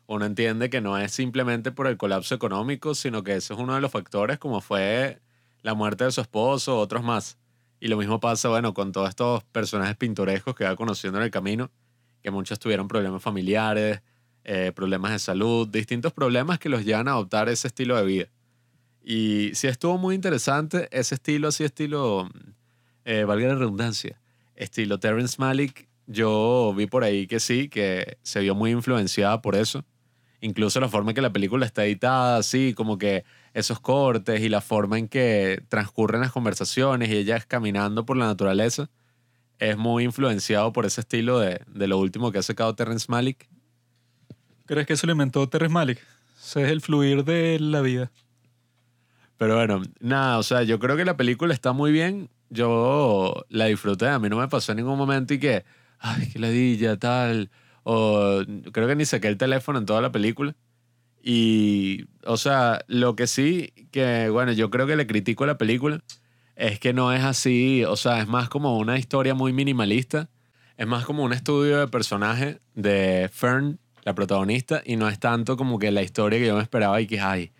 uno 0.06 0.24
entiende 0.24 0.70
que 0.70 0.80
no 0.80 0.98
es 0.98 1.12
simplemente 1.12 1.70
por 1.70 1.86
el 1.86 1.96
colapso 1.96 2.34
económico, 2.34 2.96
sino 2.96 3.22
que 3.22 3.36
ese 3.36 3.54
es 3.54 3.60
uno 3.60 3.76
de 3.76 3.80
los 3.80 3.92
factores, 3.92 4.38
como 4.38 4.60
fue 4.60 5.20
la 5.62 5.74
muerte 5.74 6.04
de 6.04 6.10
su 6.12 6.20
esposo, 6.20 6.78
otros 6.78 7.04
más. 7.04 7.38
Y 7.80 7.88
lo 7.88 7.96
mismo 7.96 8.20
pasa, 8.20 8.48
bueno, 8.48 8.74
con 8.74 8.92
todos 8.92 9.08
estos 9.08 9.44
personajes 9.44 9.96
pintorescos 9.96 10.54
que 10.54 10.64
va 10.64 10.76
conociendo 10.76 11.18
en 11.18 11.24
el 11.24 11.30
camino 11.30 11.70
que 12.22 12.30
muchos 12.30 12.58
tuvieron 12.58 12.88
problemas 12.88 13.22
familiares, 13.22 14.02
eh, 14.44 14.72
problemas 14.74 15.12
de 15.12 15.18
salud, 15.18 15.68
distintos 15.68 16.12
problemas 16.12 16.58
que 16.58 16.68
los 16.68 16.84
llevan 16.84 17.08
a 17.08 17.12
adoptar 17.12 17.48
ese 17.48 17.68
estilo 17.68 17.96
de 17.96 18.04
vida. 18.04 18.26
Y 19.02 19.50
sí 19.54 19.66
estuvo 19.66 19.98
muy 19.98 20.14
interesante 20.14 20.88
ese 20.90 21.14
estilo, 21.14 21.48
así 21.48 21.64
estilo, 21.64 22.28
eh, 23.04 23.24
valga 23.24 23.48
la 23.48 23.54
redundancia, 23.54 24.20
estilo 24.54 24.98
Terrence 24.98 25.36
Malick. 25.38 25.88
Yo 26.06 26.74
vi 26.76 26.86
por 26.86 27.04
ahí 27.04 27.26
que 27.26 27.40
sí, 27.40 27.68
que 27.68 28.18
se 28.22 28.40
vio 28.40 28.54
muy 28.54 28.70
influenciada 28.70 29.40
por 29.40 29.54
eso. 29.54 29.84
Incluso 30.40 30.78
la 30.80 30.88
forma 30.88 31.10
en 31.10 31.14
que 31.16 31.20
la 31.20 31.32
película 31.32 31.66
está 31.66 31.84
editada, 31.84 32.36
así 32.36 32.74
como 32.74 32.96
que 32.96 33.24
esos 33.54 33.80
cortes 33.80 34.40
y 34.40 34.48
la 34.48 34.60
forma 34.60 34.98
en 34.98 35.08
que 35.08 35.62
transcurren 35.68 36.20
las 36.20 36.32
conversaciones 36.32 37.08
y 37.08 37.16
ellas 37.16 37.44
caminando 37.46 38.06
por 38.06 38.16
la 38.16 38.26
naturaleza 38.26 38.88
es 39.58 39.76
muy 39.76 40.04
influenciado 40.04 40.72
por 40.72 40.86
ese 40.86 41.00
estilo 41.00 41.40
de, 41.40 41.60
de 41.66 41.86
lo 41.88 41.98
último 41.98 42.30
que 42.30 42.38
ha 42.38 42.42
sacado 42.42 42.74
Terrence 42.74 43.06
Malick. 43.08 43.48
¿Crees 44.66 44.86
que 44.86 44.92
eso 44.92 45.06
lo 45.06 45.12
inventó 45.12 45.48
Terrence 45.48 45.72
Malick? 45.72 45.98
Ese 46.40 46.62
es 46.62 46.70
el 46.70 46.80
fluir 46.80 47.24
de 47.24 47.58
la 47.58 47.80
vida. 47.80 48.10
Pero 49.38 49.56
bueno, 49.56 49.82
nada, 50.00 50.38
o 50.38 50.42
sea, 50.42 50.62
yo 50.62 50.78
creo 50.78 50.96
que 50.96 51.04
la 51.04 51.16
película 51.16 51.54
está 51.54 51.72
muy 51.72 51.92
bien. 51.92 52.28
Yo 52.50 53.44
la 53.48 53.66
disfruté, 53.66 54.08
a 54.08 54.18
mí 54.18 54.28
no 54.28 54.36
me 54.36 54.48
pasó 54.48 54.72
en 54.72 54.78
ningún 54.78 54.98
momento 54.98 55.34
y 55.34 55.38
que, 55.38 55.64
ay, 55.98 56.28
qué 56.32 56.38
ladilla, 56.38 56.96
tal. 56.96 57.50
O 57.90 58.44
creo 58.70 58.86
que 58.86 58.96
ni 58.96 59.06
saqué 59.06 59.28
el 59.28 59.38
teléfono 59.38 59.78
en 59.78 59.86
toda 59.86 60.02
la 60.02 60.12
película. 60.12 60.54
Y, 61.22 62.04
o 62.26 62.36
sea, 62.36 62.84
lo 62.86 63.16
que 63.16 63.26
sí, 63.26 63.72
que 63.92 64.28
bueno, 64.28 64.52
yo 64.52 64.68
creo 64.68 64.86
que 64.86 64.94
le 64.94 65.06
critico 65.06 65.44
a 65.44 65.46
la 65.46 65.56
película, 65.56 66.04
es 66.54 66.78
que 66.78 66.92
no 66.92 67.14
es 67.14 67.24
así, 67.24 67.84
o 67.84 67.96
sea, 67.96 68.20
es 68.20 68.28
más 68.28 68.50
como 68.50 68.76
una 68.76 68.98
historia 68.98 69.32
muy 69.32 69.54
minimalista. 69.54 70.28
Es 70.76 70.86
más 70.86 71.06
como 71.06 71.24
un 71.24 71.32
estudio 71.32 71.78
de 71.78 71.88
personaje 71.88 72.60
de 72.74 73.30
Fern, 73.32 73.78
la 74.04 74.14
protagonista, 74.14 74.82
y 74.84 74.96
no 74.96 75.08
es 75.08 75.18
tanto 75.18 75.56
como 75.56 75.78
que 75.78 75.90
la 75.90 76.02
historia 76.02 76.38
que 76.38 76.46
yo 76.46 76.56
me 76.56 76.62
esperaba 76.62 77.00
y 77.00 77.06
que, 77.06 77.20
ay, 77.20 77.52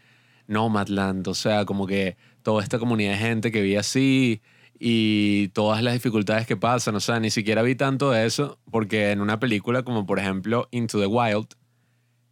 Nomadland, 0.47 1.27
o 1.27 1.35
sea, 1.35 1.65
como 1.65 1.87
que 1.87 2.19
toda 2.43 2.63
esta 2.63 2.79
comunidad 2.79 3.13
de 3.13 3.19
gente 3.19 3.51
que 3.51 3.63
vive 3.63 3.79
así 3.79 4.43
y 4.79 5.49
todas 5.49 5.83
las 5.83 5.95
dificultades 5.95 6.47
que 6.47 6.57
pasan, 6.57 6.95
o 6.95 7.01
sea, 7.01 7.19
ni 7.19 7.31
siquiera 7.31 7.63
vi 7.63 7.75
tanto 7.75 8.11
de 8.11 8.27
eso, 8.27 8.59
porque 8.71 9.11
en 9.11 9.21
una 9.21 9.41
película 9.41 9.83
como 9.83 10.07
por 10.07 10.19
ejemplo 10.19 10.69
Into 10.71 11.01
the 11.01 11.07
Wild, 11.07 11.49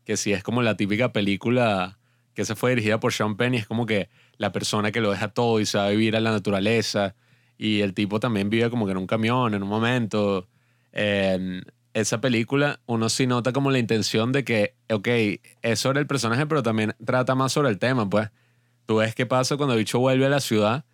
que 0.05 0.17
sí 0.17 0.33
es 0.33 0.43
como 0.43 0.62
la 0.62 0.76
típica 0.76 1.12
película 1.12 1.99
que 2.35 2.45
se 2.45 2.55
fue 2.55 2.71
dirigida 2.71 3.00
por 3.00 3.12
Sean 3.12 3.37
Penn 3.37 3.55
y 3.55 3.57
es 3.57 3.67
como 3.67 3.87
que 3.87 4.09
la 4.37 4.53
persona 4.53 4.93
que 4.93 5.00
lo 5.00 5.11
deja 5.11 5.29
todo 5.29 5.59
y 5.59 5.67
se 5.67 5.79
va 5.79 5.87
a 5.87 5.91
vivir 5.91 6.15
a 6.17 6.21
la 6.21 6.31
naturaleza 6.31 7.17
y 7.59 7.81
el 7.81 7.95
tipo 7.95 8.21
también 8.21 8.50
vive 8.50 8.71
como 8.71 8.85
que 8.85 8.93
en 8.93 8.99
un 8.99 9.07
camión 9.07 9.55
en 9.55 9.62
un 9.62 9.69
momento. 9.69 10.47
En 10.93 11.65
esa 11.95 12.21
película 12.21 12.81
uno 12.87 13.09
sí 13.09 13.26
nota 13.26 13.53
como 13.53 13.71
la 13.71 13.79
intención 13.79 14.33
de 14.33 14.45
que, 14.45 14.75
ok, 14.91 15.09
es 15.62 15.81
sobre 15.81 16.00
el 16.00 16.07
personaje, 16.07 16.47
pero 16.47 16.62
también 16.62 16.95
trata 17.05 17.35
más 17.35 17.53
sobre 17.53 17.71
el 17.71 17.79
tema, 17.79 18.09
pues. 18.09 18.31
Tú 18.85 18.97
ves 18.97 19.15
qué 19.15 19.26
pasa 19.26 19.57
cuando 19.57 19.73
el 19.73 19.81
bicho 19.81 19.99
vuelve 19.99 20.26
a 20.26 20.29
la 20.29 20.41
ciudad 20.41 20.85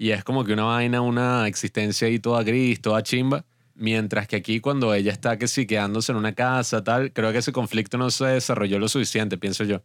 y 0.00 0.12
es 0.12 0.24
como 0.24 0.44
que 0.44 0.54
una 0.54 0.64
vaina, 0.64 1.02
una 1.02 1.46
existencia 1.46 2.08
ahí 2.08 2.18
toda 2.18 2.42
gris, 2.42 2.80
toda 2.80 3.02
chimba. 3.02 3.44
Mientras 3.74 4.26
que 4.26 4.36
aquí 4.36 4.58
cuando 4.58 4.94
ella 4.94 5.12
está 5.12 5.36
que 5.36 5.46
sí 5.46 5.66
quedándose 5.66 6.10
en 6.10 6.16
una 6.16 6.34
casa, 6.34 6.82
tal, 6.82 7.12
creo 7.12 7.32
que 7.32 7.38
ese 7.38 7.52
conflicto 7.52 7.98
no 7.98 8.10
se 8.10 8.24
desarrolló 8.24 8.78
lo 8.78 8.88
suficiente, 8.88 9.36
pienso 9.36 9.64
yo. 9.64 9.82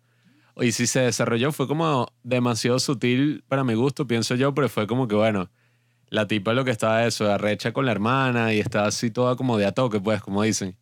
Y 0.56 0.72
si 0.72 0.88
se 0.88 1.02
desarrolló 1.02 1.52
fue 1.52 1.68
como 1.68 2.08
demasiado 2.24 2.80
sutil 2.80 3.44
para 3.50 3.66
mi 3.66 3.74
gusto, 3.74 4.08
pienso 4.08 4.36
yo, 4.36 4.54
pero 4.54 4.70
fue 4.70 4.88
como 4.88 5.10
que 5.10 5.16
bueno, 5.16 5.50
la 6.08 6.26
tipa 6.28 6.54
lo 6.54 6.64
que 6.64 6.72
estaba 6.72 7.06
eso, 7.06 7.30
arrecha 7.30 7.74
con 7.74 7.86
la 7.86 7.92
hermana 7.92 8.54
y 8.54 8.62
estaba 8.62 8.88
así 8.88 9.12
toda 9.12 9.36
como 9.36 9.58
de 9.58 9.66
a 9.66 9.74
toque, 9.74 10.00
pues, 10.00 10.22
como 10.22 10.44
dicen. 10.44 10.78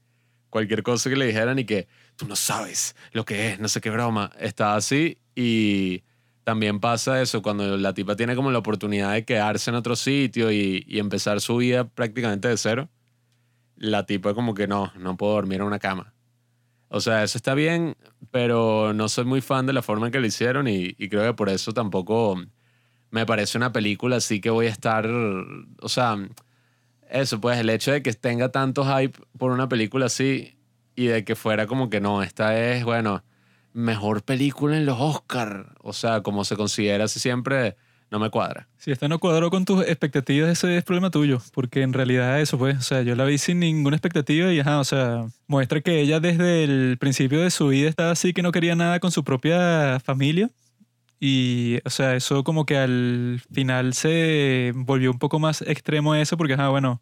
Cualquier 0.51 0.83
cosa 0.83 1.09
que 1.09 1.15
le 1.15 1.25
dijeran 1.25 1.57
y 1.57 1.65
que 1.65 1.87
tú 2.17 2.27
no 2.27 2.35
sabes 2.35 2.95
lo 3.13 3.25
que 3.25 3.53
es, 3.53 3.59
no 3.59 3.67
sé 3.67 3.81
qué 3.81 3.89
broma, 3.89 4.29
estaba 4.39 4.75
así 4.75 5.17
y 5.35 6.03
también 6.43 6.79
pasa 6.79 7.21
eso 7.21 7.41
cuando 7.41 7.77
la 7.77 7.93
tipa 7.93 8.15
tiene 8.15 8.35
como 8.35 8.51
la 8.51 8.59
oportunidad 8.59 9.13
de 9.13 9.25
quedarse 9.25 9.69
en 9.69 9.75
otro 9.75 9.95
sitio 9.95 10.51
y, 10.51 10.83
y 10.87 10.99
empezar 10.99 11.41
su 11.41 11.57
vida 11.57 11.85
prácticamente 11.87 12.47
de 12.47 12.57
cero. 12.57 12.89
La 13.75 14.05
tipa 14.05 14.33
como 14.33 14.53
que 14.53 14.67
no, 14.67 14.91
no 14.97 15.17
puedo 15.17 15.33
dormir 15.33 15.61
en 15.61 15.67
una 15.67 15.79
cama. 15.79 16.13
O 16.89 17.01
sea, 17.01 17.23
eso 17.23 17.37
está 17.37 17.55
bien, 17.55 17.95
pero 18.29 18.93
no 18.93 19.09
soy 19.09 19.25
muy 19.25 19.41
fan 19.41 19.65
de 19.65 19.73
la 19.73 19.81
forma 19.81 20.07
en 20.07 20.11
que 20.11 20.19
lo 20.19 20.27
hicieron 20.27 20.67
y, 20.67 20.95
y 20.97 21.09
creo 21.09 21.23
que 21.23 21.33
por 21.33 21.49
eso 21.49 21.73
tampoco 21.73 22.37
me 23.09 23.25
parece 23.25 23.57
una 23.57 23.71
película 23.71 24.17
así 24.17 24.41
que 24.41 24.49
voy 24.49 24.65
a 24.65 24.69
estar, 24.69 25.07
o 25.07 25.89
sea, 25.89 26.17
eso, 27.09 27.39
pues 27.39 27.59
el 27.59 27.69
hecho 27.69 27.91
de 27.91 28.01
que 28.01 28.11
tenga 28.13 28.49
tanto 28.49 28.83
hype 28.85 29.19
por 29.37 29.51
una 29.51 29.69
película 29.69 30.07
así 30.07 30.57
y 30.95 31.05
de 31.05 31.23
que 31.23 31.35
fuera 31.35 31.67
como 31.67 31.89
que 31.91 32.01
no, 32.01 32.23
esta 32.23 32.59
es, 32.59 32.83
bueno, 32.83 33.23
mejor 33.73 34.23
película 34.23 34.77
en 34.77 34.85
los 34.85 34.99
Oscars, 34.99 35.67
o 35.81 35.93
sea, 35.93 36.21
como 36.21 36.45
se 36.45 36.55
considera 36.55 37.05
así 37.05 37.19
siempre, 37.19 37.75
no 38.11 38.19
me 38.19 38.29
cuadra. 38.29 38.67
Si 38.77 38.91
esta 38.91 39.07
no 39.07 39.19
cuadró 39.19 39.49
con 39.49 39.65
tus 39.65 39.83
expectativas, 39.85 40.49
ese 40.49 40.77
es 40.77 40.83
problema 40.83 41.09
tuyo, 41.09 41.41
porque 41.53 41.81
en 41.81 41.93
realidad 41.93 42.39
eso 42.39 42.57
pues, 42.57 42.77
o 42.77 42.81
sea, 42.81 43.01
yo 43.01 43.15
la 43.15 43.25
vi 43.25 43.37
sin 43.37 43.59
ninguna 43.59 43.95
expectativa 43.95 44.53
y 44.53 44.59
ajá, 44.59 44.79
o 44.79 44.83
sea, 44.83 45.25
muestra 45.47 45.81
que 45.81 45.99
ella 45.99 46.19
desde 46.19 46.63
el 46.63 46.97
principio 46.99 47.41
de 47.41 47.49
su 47.49 47.67
vida 47.69 47.89
estaba 47.89 48.11
así 48.11 48.33
que 48.33 48.43
no 48.43 48.51
quería 48.51 48.75
nada 48.75 48.99
con 48.99 49.11
su 49.11 49.23
propia 49.23 49.99
familia 49.99 50.49
y, 51.25 51.79
o 51.85 51.89
sea, 51.89 52.15
eso 52.15 52.43
como 52.43 52.65
que 52.65 52.77
al 52.77 53.41
final 53.49 53.93
se 53.93 54.73
volvió 54.75 55.09
un 55.09 55.19
poco 55.19 55.39
más 55.39 55.61
extremo 55.61 56.15
eso, 56.15 56.35
porque, 56.35 56.55
ajá, 56.55 56.67
bueno, 56.67 57.01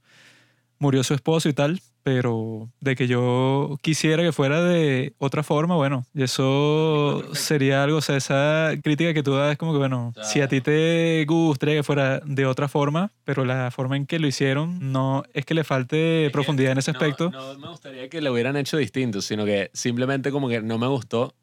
murió 0.82 1.04
su 1.04 1.14
esposo 1.14 1.48
y 1.48 1.54
tal, 1.54 1.80
pero 2.04 2.68
de 2.82 2.96
que 2.96 3.08
yo 3.08 3.78
quisiera 3.84 4.24
que 4.24 4.32
fuera 4.32 4.64
de 4.64 5.14
otra 5.20 5.44
forma, 5.44 5.76
bueno, 5.76 6.06
y 6.14 6.24
eso 6.24 7.24
sería 7.34 7.84
algo, 7.84 7.98
o 7.98 8.02
sea, 8.02 8.18
esa 8.18 8.72
crítica 8.84 9.14
que 9.14 9.22
tú 9.22 9.34
das 9.36 9.52
es 9.52 9.58
como 9.60 9.74
que, 9.74 9.78
bueno, 9.78 10.12
si 10.22 10.42
a 10.42 10.48
ti 10.48 10.60
te 10.60 11.24
gustaría 11.28 11.76
que 11.76 11.84
fuera 11.84 12.20
de 12.26 12.46
otra 12.48 12.68
forma, 12.68 13.12
pero 13.24 13.46
la 13.46 13.70
forma 13.70 13.96
en 13.96 14.08
que 14.08 14.18
lo 14.18 14.26
hicieron 14.28 14.92
no 14.92 15.24
es 15.34 15.46
que 15.46 15.54
le 15.54 15.64
falte 15.64 16.26
Es 16.26 16.32
profundidad 16.32 16.72
en 16.72 16.80
ese 16.80 16.92
no- 16.92 16.94
aspecto. 16.98 17.30
No, 17.32 17.60
me 17.60 17.68
gustaría 17.70 18.10
que 18.10 18.20
lo 18.20 18.34
hubieran 18.34 18.58
hecho 18.58 18.76
distinto, 18.78 19.22
sino 19.22 19.46
que 19.46 19.70
simplemente 19.74 20.32
como 20.32 20.50
que 20.50 20.62
no 20.62 20.80
me 20.80 20.88
gustó 20.88 21.36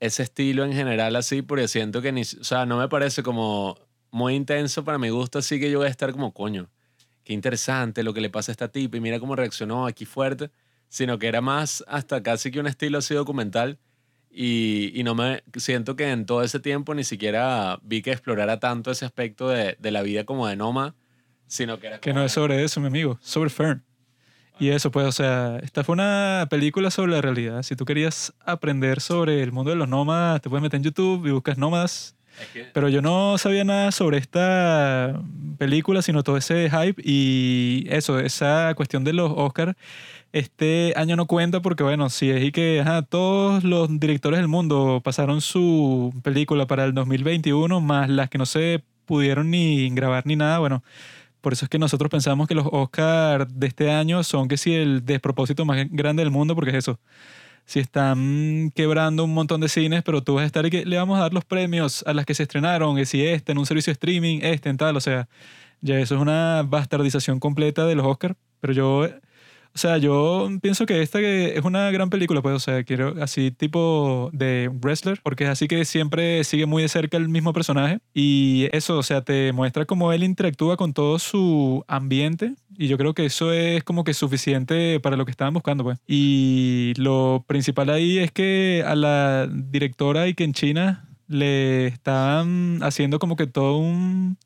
ese 0.00 0.22
estilo 0.22 0.64
en 0.64 0.72
general 0.72 1.14
así, 1.16 1.42
porque 1.42 1.68
siento 1.68 2.00
que 2.02 2.10
ni, 2.10 2.22
o 2.22 2.44
sea, 2.44 2.64
no 2.66 2.78
me 2.78 2.88
parece 2.88 3.22
como 3.22 3.76
muy 4.10 4.34
intenso 4.34 4.82
para 4.82 4.98
mi 4.98 5.10
gusto, 5.10 5.38
así 5.38 5.60
que 5.60 5.70
yo 5.70 5.78
voy 5.78 5.88
a 5.88 5.90
estar 5.90 6.10
como 6.12 6.32
coño. 6.32 6.70
Qué 7.24 7.32
interesante 7.32 8.02
lo 8.02 8.14
que 8.14 8.20
le 8.20 8.30
pasa 8.30 8.50
a 8.50 8.54
esta 8.54 8.68
tipa 8.68 8.96
y 8.96 9.00
mira 9.00 9.20
cómo 9.20 9.36
reaccionó 9.36 9.86
aquí 9.86 10.04
fuerte, 10.04 10.50
sino 10.88 11.18
que 11.18 11.28
era 11.28 11.40
más 11.40 11.84
hasta 11.86 12.22
casi 12.22 12.50
que 12.50 12.60
un 12.60 12.66
estilo 12.66 12.98
así 12.98 13.14
documental 13.14 13.78
y, 14.30 14.98
y 14.98 15.04
no 15.04 15.14
me 15.14 15.42
siento 15.56 15.94
que 15.94 16.10
en 16.10 16.24
todo 16.24 16.42
ese 16.42 16.58
tiempo 16.58 16.94
ni 16.94 17.04
siquiera 17.04 17.78
vi 17.82 18.02
que 18.02 18.12
explorara 18.12 18.58
tanto 18.58 18.90
ese 18.90 19.04
aspecto 19.04 19.48
de, 19.48 19.76
de 19.78 19.90
la 19.90 20.02
vida 20.02 20.24
como 20.24 20.46
de 20.46 20.56
Noma, 20.56 20.94
sino 21.46 21.78
que 21.78 21.88
era 21.88 22.00
Que 22.00 22.14
no 22.14 22.24
es 22.24 22.32
sobre 22.32 22.64
eso, 22.64 22.80
mi 22.80 22.86
amigo, 22.86 23.18
sobre 23.20 23.50
Fern. 23.50 23.84
Y 24.58 24.68
eso, 24.68 24.90
pues, 24.90 25.06
o 25.06 25.12
sea, 25.12 25.58
esta 25.62 25.82
fue 25.82 25.94
una 25.94 26.46
película 26.48 26.90
sobre 26.90 27.12
la 27.12 27.20
realidad. 27.20 27.62
Si 27.62 27.74
tú 27.74 27.84
querías 27.84 28.32
aprender 28.40 29.00
sobre 29.00 29.42
el 29.42 29.50
mundo 29.50 29.70
de 29.70 29.76
los 29.76 29.88
nómadas, 29.88 30.40
te 30.40 30.48
puedes 30.48 30.62
meter 30.62 30.78
en 30.78 30.84
YouTube 30.84 31.26
y 31.26 31.30
buscas 31.30 31.58
nómadas. 31.58 32.16
Pero 32.72 32.88
yo 32.88 33.02
no 33.02 33.38
sabía 33.38 33.64
nada 33.64 33.92
sobre 33.92 34.18
esta 34.18 35.20
película, 35.58 36.02
sino 36.02 36.22
todo 36.22 36.36
ese 36.36 36.70
hype 36.70 37.00
y 37.04 37.86
eso, 37.88 38.18
esa 38.18 38.74
cuestión 38.74 39.04
de 39.04 39.12
los 39.12 39.32
Oscars. 39.34 39.74
Este 40.32 40.94
año 40.96 41.14
no 41.16 41.26
cuenta 41.26 41.60
porque, 41.60 41.82
bueno, 41.82 42.08
si 42.08 42.30
es 42.30 42.42
y 42.42 42.52
que 42.52 42.80
ajá, 42.80 43.02
todos 43.02 43.64
los 43.64 43.88
directores 44.00 44.38
del 44.40 44.48
mundo 44.48 45.02
pasaron 45.04 45.42
su 45.42 46.14
película 46.22 46.66
para 46.66 46.84
el 46.84 46.94
2021, 46.94 47.80
más 47.80 48.08
las 48.08 48.30
que 48.30 48.38
no 48.38 48.46
se 48.46 48.82
pudieron 49.04 49.50
ni 49.50 49.90
grabar 49.90 50.26
ni 50.26 50.36
nada, 50.36 50.58
bueno, 50.58 50.82
por 51.42 51.52
eso 51.52 51.66
es 51.66 51.68
que 51.68 51.78
nosotros 51.78 52.08
pensamos 52.08 52.48
que 52.48 52.54
los 52.54 52.66
Oscars 52.70 53.46
de 53.50 53.66
este 53.66 53.90
año 53.90 54.22
son 54.22 54.48
que 54.48 54.56
sí 54.56 54.74
el 54.74 55.04
despropósito 55.04 55.64
más 55.64 55.86
grande 55.90 56.22
del 56.22 56.30
mundo, 56.30 56.54
porque 56.54 56.70
es 56.70 56.76
eso. 56.76 56.98
Si 57.64 57.80
están 57.80 58.72
quebrando 58.74 59.24
un 59.24 59.34
montón 59.34 59.60
de 59.60 59.68
cines, 59.68 60.02
pero 60.02 60.22
tú 60.22 60.34
vas 60.34 60.42
a 60.42 60.46
estar 60.46 60.68
que 60.68 60.84
le 60.84 60.96
vamos 60.96 61.18
a 61.18 61.22
dar 61.22 61.32
los 61.32 61.44
premios 61.44 62.04
a 62.06 62.12
las 62.12 62.26
que 62.26 62.34
se 62.34 62.42
estrenaron, 62.42 62.96
que 62.96 63.06
si 63.06 63.24
este 63.24 63.52
en 63.52 63.58
un 63.58 63.66
servicio 63.66 63.90
de 63.90 63.94
streaming, 63.94 64.40
este 64.42 64.68
en 64.68 64.76
tal, 64.76 64.96
o 64.96 65.00
sea, 65.00 65.28
ya 65.80 65.98
eso 65.98 66.14
es 66.16 66.20
una 66.20 66.62
bastardización 66.64 67.40
completa 67.40 67.86
de 67.86 67.94
los 67.94 68.06
Oscars, 68.06 68.36
pero 68.60 68.72
yo, 68.72 69.08
o 69.74 69.78
sea, 69.78 69.96
yo 69.96 70.48
pienso 70.60 70.84
que 70.84 71.00
esta 71.00 71.20
es 71.20 71.64
una 71.64 71.90
gran 71.90 72.10
película, 72.10 72.42
pues, 72.42 72.54
o 72.54 72.60
sea, 72.60 72.84
quiero 72.84 73.14
así 73.22 73.50
tipo 73.50 74.30
de 74.32 74.70
wrestler, 74.82 75.20
porque 75.22 75.44
es 75.44 75.50
así 75.50 75.66
que 75.66 75.84
siempre 75.84 76.44
sigue 76.44 76.66
muy 76.66 76.82
de 76.82 76.88
cerca 76.88 77.16
el 77.16 77.28
mismo 77.28 77.52
personaje 77.52 78.00
y 78.12 78.68
eso, 78.72 78.98
o 78.98 79.02
sea, 79.02 79.22
te 79.22 79.52
muestra 79.52 79.86
cómo 79.86 80.12
él 80.12 80.24
interactúa 80.24 80.76
con 80.76 80.92
todo 80.92 81.18
su 81.18 81.84
ambiente 81.88 82.54
y 82.76 82.88
yo 82.88 82.98
creo 82.98 83.14
que 83.14 83.24
eso 83.24 83.52
es 83.52 83.82
como 83.84 84.04
que 84.04 84.14
suficiente 84.14 85.00
para 85.00 85.16
lo 85.16 85.24
que 85.24 85.30
estaban 85.30 85.54
buscando, 85.54 85.84
pues. 85.84 85.98
Y 86.06 86.92
lo 86.96 87.44
principal 87.46 87.90
ahí 87.90 88.18
es 88.18 88.30
que 88.30 88.84
a 88.86 88.94
la 88.94 89.48
directora 89.50 90.28
y 90.28 90.34
que 90.34 90.44
en 90.44 90.52
China 90.52 91.08
le 91.28 91.86
estaban 91.86 92.80
haciendo 92.82 93.18
como 93.18 93.36
que 93.36 93.46
todo 93.46 93.78
un 93.78 94.36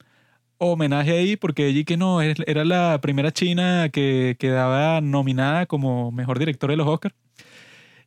homenaje 0.59 1.13
ahí 1.13 1.37
porque 1.37 1.71
y 1.71 1.85
que 1.85 1.97
no, 1.97 2.21
era 2.23 2.65
la 2.65 2.99
primera 3.01 3.33
china 3.33 3.89
que 3.91 4.37
quedaba 4.39 5.01
nominada 5.01 5.67
como 5.67 6.13
mejor 6.13 6.39
directora 6.39 6.73
de 6.73 6.77
los 6.79 6.89
Oscars. 6.89 7.15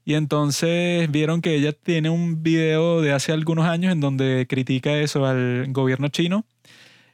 Y 0.06 0.16
entonces 0.16 1.12
vieron 1.12 1.42
que 1.42 1.56
ella 1.56 1.74
tiene 1.74 2.10
un 2.10 2.42
video 2.42 3.02
de 3.02 3.14
hace 3.14 3.32
algunos 3.32 3.66
años 3.68 3.92
en 3.92 4.00
donde 4.00 4.48
critica 4.50 4.98
eso 4.98 5.26
al 5.26 5.68
gobierno 5.72 6.08
chino. 6.08 6.46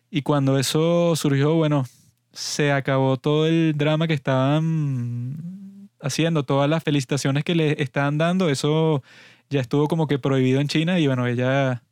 Y 0.09 0.21
cuando 0.21 0.57
eso 0.57 1.15
surgió, 1.15 1.55
bueno, 1.55 1.85
se 2.31 2.71
acabó 2.71 3.17
todo 3.17 3.47
el 3.47 3.73
drama 3.75 4.07
que 4.07 4.13
estaban 4.13 5.89
haciendo, 6.01 6.43
todas 6.43 6.69
las 6.69 6.83
felicitaciones 6.83 7.43
que 7.43 7.55
le 7.55 7.81
estaban 7.81 8.17
dando, 8.17 8.49
eso 8.49 9.03
ya 9.49 9.61
estuvo 9.61 9.87
como 9.87 10.07
que 10.07 10.19
prohibido 10.19 10.61
en 10.61 10.67
China 10.67 10.99
y 10.99 11.07
bueno, 11.07 11.27
ella 11.27 11.83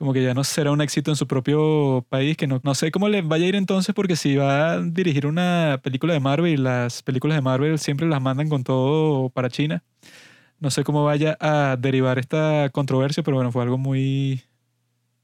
como 0.00 0.14
que 0.14 0.22
ya 0.22 0.32
no 0.32 0.44
será 0.44 0.70
un 0.70 0.80
éxito 0.80 1.10
en 1.10 1.16
su 1.16 1.26
propio 1.26 2.06
país, 2.08 2.34
que 2.34 2.46
no, 2.46 2.58
no 2.64 2.74
sé 2.74 2.90
cómo 2.90 3.10
le 3.10 3.20
vaya 3.20 3.44
a 3.44 3.48
ir 3.48 3.54
entonces, 3.54 3.94
porque 3.94 4.16
si 4.16 4.34
va 4.34 4.72
a 4.72 4.80
dirigir 4.80 5.26
una 5.26 5.78
película 5.82 6.14
de 6.14 6.20
Marvel, 6.20 6.62
las 6.62 7.02
películas 7.02 7.36
de 7.36 7.42
Marvel 7.42 7.78
siempre 7.78 8.08
las 8.08 8.22
mandan 8.22 8.48
con 8.48 8.64
todo 8.64 9.28
para 9.28 9.50
China. 9.50 9.84
No 10.58 10.70
sé 10.70 10.84
cómo 10.84 11.04
vaya 11.04 11.36
a 11.38 11.76
derivar 11.78 12.18
esta 12.18 12.70
controversia, 12.72 13.22
pero 13.22 13.36
bueno, 13.36 13.52
fue 13.52 13.62
algo 13.62 13.76
muy 13.76 14.42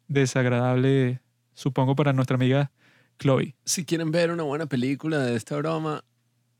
desagradable, 0.08 1.22
supongo, 1.54 1.96
para 1.96 2.12
nuestra 2.12 2.34
amiga 2.34 2.70
Chloe. 3.18 3.56
Si 3.64 3.86
quieren 3.86 4.10
ver 4.10 4.30
una 4.30 4.42
buena 4.42 4.66
película 4.66 5.20
de 5.20 5.36
esta 5.36 5.56
broma, 5.56 6.04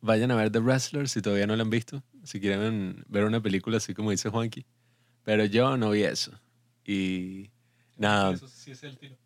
vayan 0.00 0.30
a 0.30 0.37
ver 0.37 0.50
The 0.50 0.61
Wrestler 0.61 1.11
si 1.11 1.20
todavía 1.20 1.46
no 1.46 1.54
la 1.54 1.64
han 1.64 1.70
visto. 1.70 2.02
Si 2.25 2.40
quieren 2.40 3.04
ver 3.08 3.26
una 3.26 3.42
película 3.42 3.76
así 3.76 3.92
como 3.92 4.11
dice 4.11 4.30
Juanqui. 4.30 4.64
Pero 5.23 5.44
yo 5.44 5.76
no 5.76 5.90
vi 5.90 6.04
eso. 6.04 6.32
Y 6.82 7.50
nada. 7.96 8.32
Eso 8.32 8.48
sí 8.48 8.70
es 8.70 8.82
el 8.82 8.98
tiro. 8.98 9.16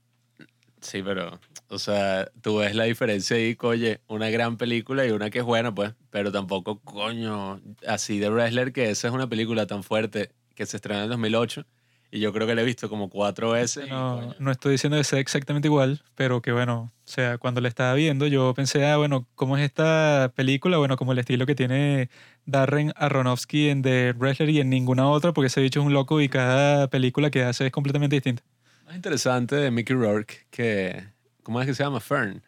Sí, 0.81 1.03
pero, 1.03 1.39
o 1.69 1.79
sea, 1.79 2.31
tú 2.41 2.59
ves 2.59 2.75
la 2.75 2.85
diferencia 2.85 3.37
ahí, 3.37 3.57
oye, 3.61 4.01
una 4.07 4.31
gran 4.31 4.57
película 4.57 5.07
y 5.07 5.11
una 5.11 5.29
que 5.29 5.41
es 5.41 5.45
buena, 5.45 5.75
pues, 5.75 5.95
pero 6.09 6.33
tampoco, 6.33 6.81
coño, 6.81 7.61
así 7.87 8.19
de 8.19 8.31
Wrestler, 8.31 8.73
que 8.73 8.91
esa 8.91 9.09
es 9.09 9.15
una 9.15 9.29
película 9.29 9.67
tan 9.67 9.83
fuerte 9.83 10.33
que 10.55 10.65
se 10.65 10.77
estrenó 10.77 11.03
en 11.03 11.11
2008 11.11 11.67
y 12.13 12.21
yo 12.21 12.33
creo 12.33 12.47
que 12.47 12.55
la 12.55 12.63
he 12.63 12.65
visto 12.65 12.89
como 12.89 13.09
cuatro 13.09 13.51
veces. 13.51 13.89
No, 13.89 14.35
no 14.39 14.51
estoy 14.51 14.73
diciendo 14.73 14.97
que 14.97 15.05
sea 15.05 15.21
exactamente 15.21 15.69
igual, 15.69 16.03
pero 16.17 16.43
que 16.43 16.53
bueno, 16.53 16.93
o 17.05 17.09
sea, 17.09 17.39
cuando 17.39 17.61
la 17.61 17.69
estaba 17.69 17.95
viendo 17.95 18.27
yo 18.27 18.53
pensé, 18.55 18.87
ah, 18.87 18.97
bueno, 18.97 19.29
¿cómo 19.35 19.57
es 19.57 19.65
esta 19.65 20.33
película? 20.35 20.79
Bueno, 20.79 20.97
como 20.97 21.13
el 21.13 21.19
estilo 21.19 21.47
que 21.47 21.55
tiene 21.55 22.11
Darren 22.47 22.93
Aronofsky 22.97 23.69
en 23.69 23.83
The 23.83 24.13
Wrestler 24.15 24.51
y 24.51 24.61
en 24.61 24.71
ninguna 24.71 25.09
otra, 25.09 25.33
porque 25.33 25.47
ese 25.47 25.61
bicho 25.61 25.81
es 25.81 25.87
un 25.87 25.93
loco 25.93 26.21
y 26.21 26.29
cada 26.29 26.89
película 26.89 27.31
que 27.31 27.45
hace 27.45 27.67
es 27.67 27.73
completamente 27.73 28.17
distinta. 28.17 28.43
Más 28.91 28.97
interesante 28.97 29.55
de 29.55 29.71
Mickey 29.71 29.95
Rourke 29.95 30.49
que, 30.51 31.05
¿cómo 31.45 31.61
es 31.61 31.67
que 31.69 31.75
se 31.75 31.85
llama? 31.85 32.01
Fern. 32.01 32.43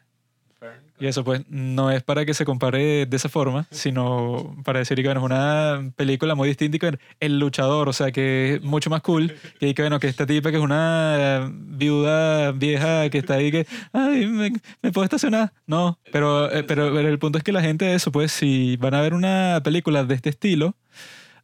Y 0.99 1.07
eso 1.07 1.23
pues 1.23 1.41
no 1.47 1.89
es 1.89 2.03
para 2.03 2.25
que 2.25 2.33
se 2.33 2.43
compare 2.43 3.05
de 3.05 3.15
esa 3.15 3.29
forma, 3.29 3.65
sino 3.71 4.53
para 4.65 4.79
decir 4.79 4.97
que 4.97 5.03
bueno, 5.03 5.21
es 5.21 5.25
una 5.25 5.93
película 5.95 6.35
muy 6.35 6.49
distinta 6.49 6.75
y 6.75 6.79
que 6.81 6.99
el 7.21 7.39
luchador, 7.39 7.87
o 7.87 7.93
sea, 7.93 8.11
que 8.11 8.55
es 8.55 8.61
mucho 8.61 8.89
más 8.89 8.99
cool 9.03 9.33
que, 9.57 9.73
que 9.73 9.83
bueno, 9.83 10.01
que 10.01 10.09
esta 10.09 10.25
tipa 10.25 10.51
que 10.51 10.57
es 10.57 10.63
una 10.63 11.49
viuda 11.49 12.51
vieja 12.51 13.09
que 13.09 13.19
está 13.19 13.35
ahí 13.35 13.49
que, 13.49 13.65
ay, 13.93 14.27
me, 14.27 14.51
me 14.81 14.91
puedo 14.91 15.05
estacionar. 15.05 15.53
No, 15.65 15.97
pero, 16.11 16.51
eh, 16.51 16.63
pero, 16.63 16.93
pero 16.93 17.07
el 17.07 17.19
punto 17.19 17.37
es 17.37 17.45
que 17.45 17.53
la 17.53 17.61
gente 17.61 17.95
eso, 17.95 18.11
pues 18.11 18.33
si 18.33 18.75
van 18.75 18.95
a 18.95 19.01
ver 19.01 19.13
una 19.13 19.61
película 19.63 20.03
de 20.03 20.15
este 20.15 20.31
estilo, 20.31 20.75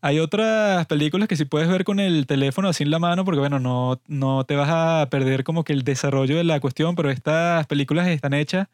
hay 0.01 0.19
otras 0.19 0.85
películas 0.87 1.27
que 1.27 1.35
sí 1.35 1.45
puedes 1.45 1.67
ver 1.67 1.83
con 1.83 1.99
el 1.99 2.25
teléfono 2.25 2.69
así 2.69 2.83
en 2.83 2.91
la 2.91 2.99
mano 2.99 3.25
porque, 3.25 3.39
bueno, 3.39 3.59
no, 3.59 3.99
no 4.07 4.45
te 4.45 4.55
vas 4.55 4.69
a 4.71 5.09
perder 5.09 5.43
como 5.43 5.63
que 5.63 5.73
el 5.73 5.83
desarrollo 5.83 6.37
de 6.37 6.43
la 6.43 6.59
cuestión, 6.59 6.95
pero 6.95 7.09
estas 7.09 7.67
películas 7.67 8.07
están 8.07 8.33
hechas 8.33 8.67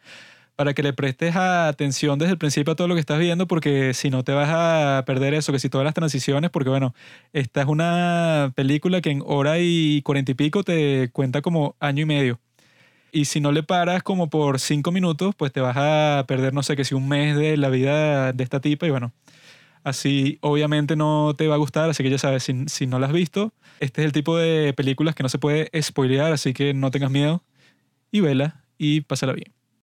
para 0.55 0.73
que 0.73 0.83
le 0.83 0.93
prestes 0.93 1.35
atención 1.35 2.17
desde 2.19 2.33
el 2.33 2.37
principio 2.37 2.73
a 2.73 2.75
todo 2.75 2.87
lo 2.87 2.95
que 2.95 3.01
estás 3.01 3.19
viendo 3.19 3.47
porque 3.47 3.93
si 3.93 4.09
no 4.09 4.23
te 4.23 4.31
vas 4.33 4.49
a 4.51 5.03
perder 5.05 5.33
eso, 5.33 5.51
que 5.51 5.59
si 5.59 5.69
todas 5.69 5.85
las 5.85 5.93
transiciones, 5.93 6.49
porque, 6.51 6.69
bueno, 6.69 6.93
esta 7.33 7.61
es 7.61 7.67
una 7.67 8.53
película 8.55 9.01
que 9.01 9.11
en 9.11 9.23
hora 9.25 9.59
y 9.59 10.01
cuarenta 10.03 10.31
y 10.31 10.35
pico 10.35 10.63
te 10.63 11.09
cuenta 11.11 11.41
como 11.41 11.75
año 11.79 12.03
y 12.03 12.05
medio. 12.05 12.39
Y 13.11 13.25
si 13.25 13.39
no 13.39 13.51
le 13.51 13.63
paras 13.63 14.03
como 14.03 14.29
por 14.29 14.59
cinco 14.59 14.91
minutos, 14.91 15.35
pues 15.35 15.51
te 15.53 15.61
vas 15.61 15.77
a 15.77 16.25
perder, 16.27 16.53
no 16.53 16.63
sé, 16.63 16.75
que 16.75 16.83
si 16.85 16.95
un 16.95 17.07
mes 17.07 17.37
de 17.37 17.57
la 17.57 17.69
vida 17.69 18.33
de 18.33 18.43
esta 18.43 18.59
tipa 18.61 18.87
y 18.87 18.91
bueno, 18.91 19.13
Así, 19.85 20.39
obviamente 20.41 20.95
no 20.95 21.35
te 21.37 21.47
va 21.47 21.53
a 21.53 21.59
gustar, 21.59 21.91
así 21.91 22.01
que 22.01 22.09
ya 22.09 22.17
sabes, 22.17 22.41
si, 22.41 22.87
no 22.87 22.97
la 22.97 23.05
has 23.05 23.13
visto, 23.13 23.53
este 23.79 24.01
es 24.01 24.05
el 24.07 24.13
tipo 24.13 24.35
de 24.35 24.73
películas 24.73 25.13
que 25.13 25.21
no 25.21 25.29
se 25.29 25.37
puede 25.37 25.69
spoilear, 25.79 26.33
así 26.33 26.55
que 26.55 26.73
no 26.73 26.89
tengas 26.89 27.11
miedo 27.11 27.43
y 28.11 28.19
vela 28.19 28.63
y 28.79 29.01
pásala 29.01 29.33
bien. 29.33 29.53